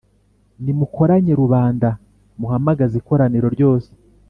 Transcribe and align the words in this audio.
Nimukoranye 0.63 1.33
rubanda, 1.41 1.89
muhamagaze 2.39 2.93
ikoraniro 3.01 3.47
ryose. 3.55 3.89